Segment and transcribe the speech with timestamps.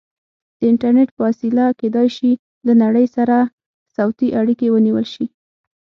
[0.59, 2.31] د انټرنیټ په وسیله کیدای شي
[2.67, 3.35] له نړۍ سره
[3.95, 5.25] صوتي اړیکې ونیول شي.